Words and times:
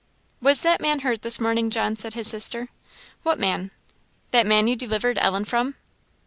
"Was 0.41 0.63
that 0.63 0.81
man 0.81 1.01
hurt 1.01 1.21
this 1.21 1.39
morning, 1.39 1.69
John?" 1.69 1.95
said 1.95 2.15
his 2.15 2.25
sister. 2.25 2.69
"What 3.21 3.37
man?" 3.37 3.69
"That 4.31 4.47
man 4.47 4.67
you 4.67 4.75
delivered 4.75 5.19
Ellen 5.19 5.45
from." 5.45 5.75